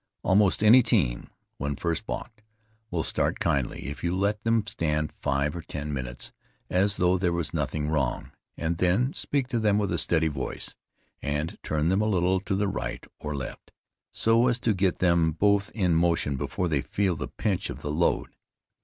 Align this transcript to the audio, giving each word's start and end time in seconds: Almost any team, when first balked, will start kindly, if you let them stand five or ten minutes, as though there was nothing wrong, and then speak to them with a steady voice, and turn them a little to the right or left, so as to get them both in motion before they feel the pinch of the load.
Almost 0.23 0.63
any 0.63 0.81
team, 0.81 1.29
when 1.59 1.75
first 1.75 2.07
balked, 2.07 2.41
will 2.89 3.03
start 3.03 3.39
kindly, 3.39 3.85
if 3.85 4.03
you 4.03 4.17
let 4.17 4.43
them 4.43 4.65
stand 4.65 5.13
five 5.21 5.55
or 5.55 5.61
ten 5.61 5.93
minutes, 5.93 6.31
as 6.71 6.97
though 6.97 7.19
there 7.19 7.31
was 7.31 7.53
nothing 7.53 7.87
wrong, 7.87 8.31
and 8.57 8.77
then 8.79 9.13
speak 9.13 9.47
to 9.49 9.59
them 9.59 9.77
with 9.77 9.91
a 9.91 9.99
steady 9.99 10.27
voice, 10.27 10.73
and 11.21 11.59
turn 11.61 11.89
them 11.89 12.01
a 12.01 12.07
little 12.09 12.39
to 12.39 12.55
the 12.55 12.67
right 12.67 13.05
or 13.19 13.35
left, 13.35 13.71
so 14.11 14.47
as 14.47 14.57
to 14.61 14.73
get 14.73 14.97
them 14.97 15.33
both 15.33 15.69
in 15.75 15.93
motion 15.93 16.35
before 16.35 16.67
they 16.67 16.81
feel 16.81 17.15
the 17.15 17.27
pinch 17.27 17.69
of 17.69 17.83
the 17.83 17.91
load. 17.91 18.35